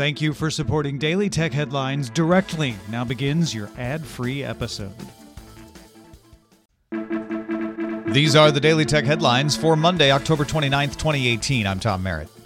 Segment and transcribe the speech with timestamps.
[0.00, 2.74] Thank you for supporting Daily Tech Headlines directly.
[2.88, 4.94] Now begins your ad free episode.
[8.06, 11.66] These are the Daily Tech Headlines for Monday, October 29th, 2018.
[11.66, 12.39] I'm Tom Merritt.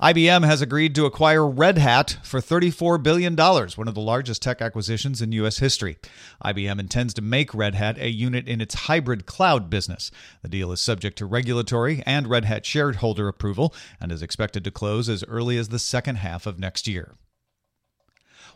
[0.00, 4.60] IBM has agreed to acquire Red Hat for $34 billion, one of the largest tech
[4.60, 5.58] acquisitions in U.S.
[5.58, 5.96] history.
[6.44, 10.10] IBM intends to make Red Hat a unit in its hybrid cloud business.
[10.42, 14.70] The deal is subject to regulatory and Red Hat shareholder approval and is expected to
[14.70, 17.14] close as early as the second half of next year.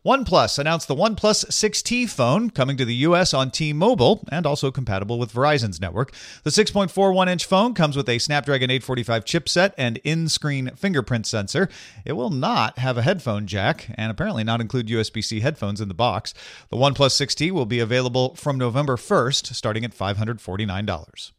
[0.05, 5.19] OnePlus announced the OnePlus 6T phone coming to the US on T-Mobile and also compatible
[5.19, 6.15] with Verizon's network.
[6.43, 11.69] The 6.41-inch phone comes with a Snapdragon 845 chipset and in-screen fingerprint sensor.
[12.07, 15.95] It will not have a headphone jack and apparently not include USB-C headphones in the
[15.95, 16.33] box.
[16.71, 21.31] The OnePlus 6T will be available from November 1st, starting at $549.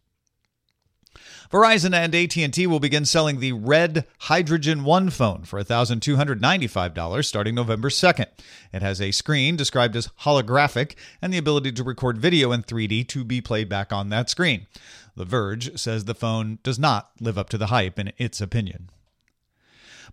[1.51, 7.89] Verizon and AT&T will begin selling the Red Hydrogen 1 phone for $1,295 starting November
[7.89, 8.27] 2nd.
[8.71, 13.07] It has a screen described as holographic and the ability to record video in 3D
[13.09, 14.67] to be played back on that screen.
[15.15, 18.89] The Verge says the phone does not live up to the hype in its opinion.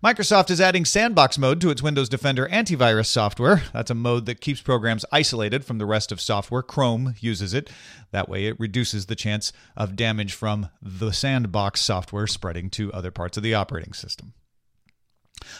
[0.01, 3.63] Microsoft is adding sandbox mode to its Windows Defender antivirus software.
[3.73, 6.61] That's a mode that keeps programs isolated from the rest of software.
[6.61, 7.69] Chrome uses it.
[8.11, 13.11] That way, it reduces the chance of damage from the sandbox software spreading to other
[13.11, 14.31] parts of the operating system.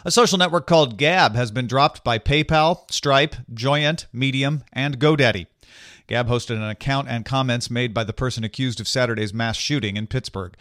[0.05, 5.47] A social network called Gab has been dropped by PayPal, Stripe, Joyent, Medium, and GoDaddy.
[6.09, 9.95] Gab hosted an account and comments made by the person accused of Saturday's mass shooting
[9.95, 10.55] in Pittsburgh.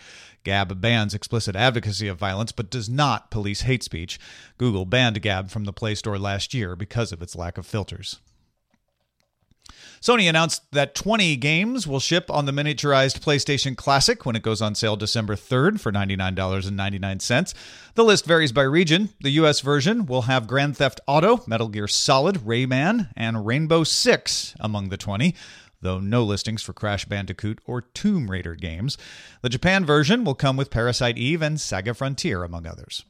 [0.44, 4.20] Gab bans explicit advocacy of violence but does not police hate speech.
[4.58, 8.20] Google banned Gab from the Play Store last year because of its lack of filters.
[10.00, 14.62] Sony announced that 20 games will ship on the miniaturized PlayStation Classic when it goes
[14.62, 17.54] on sale December 3rd for $99.99.
[17.94, 19.10] The list varies by region.
[19.20, 24.54] The US version will have Grand Theft Auto, Metal Gear Solid, Rayman, and Rainbow Six
[24.60, 25.34] among the 20
[25.80, 28.98] though no listings for Crash Bandicoot or Tomb Raider games.
[29.42, 33.04] The Japan version will come with Parasite Eve and Saga Frontier, among others.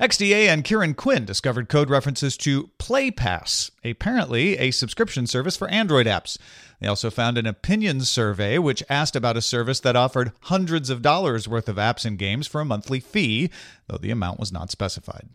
[0.00, 6.06] XDA and Kieran Quinn discovered code references to PlayPass, apparently a subscription service for Android
[6.06, 6.38] apps.
[6.80, 11.02] They also found an opinions survey which asked about a service that offered hundreds of
[11.02, 13.50] dollars worth of apps and games for a monthly fee,
[13.86, 15.28] though the amount was not specified.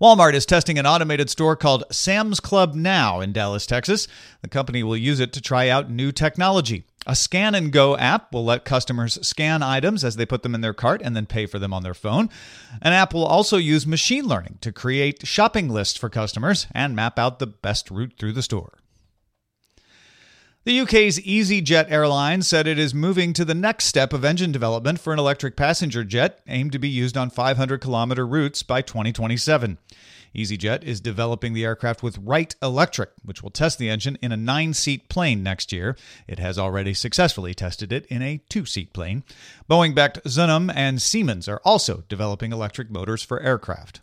[0.00, 4.08] Walmart is testing an automated store called Sam's Club Now in Dallas, Texas.
[4.42, 6.84] The company will use it to try out new technology.
[7.10, 10.60] A scan and go app will let customers scan items as they put them in
[10.60, 12.30] their cart and then pay for them on their phone.
[12.80, 17.18] An app will also use machine learning to create shopping lists for customers and map
[17.18, 18.78] out the best route through the store.
[20.62, 25.00] The UK's EasyJet airline said it is moving to the next step of engine development
[25.00, 29.78] for an electric passenger jet aimed to be used on 500 kilometer routes by 2027.
[30.34, 34.36] EasyJet is developing the aircraft with Wright Electric, which will test the engine in a
[34.36, 35.96] nine seat plane next year.
[36.28, 39.24] It has already successfully tested it in a two seat plane.
[39.68, 44.00] Boeing backed Zunum and Siemens are also developing electric motors for aircraft.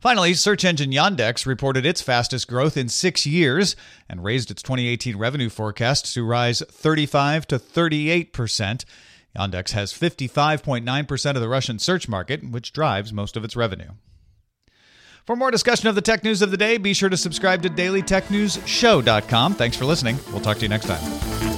[0.00, 3.74] Finally, search engine Yandex reported its fastest growth in six years
[4.08, 8.84] and raised its 2018 revenue forecast to rise 35 to 38 percent.
[9.36, 13.90] Yandex has 55.9% of the Russian search market, which drives most of its revenue.
[15.28, 17.68] For more discussion of the tech news of the day, be sure to subscribe to
[17.68, 19.54] dailytechnewsshow.com.
[19.56, 20.18] Thanks for listening.
[20.32, 21.57] We'll talk to you next time.